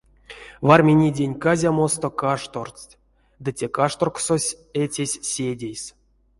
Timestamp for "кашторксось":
3.77-4.57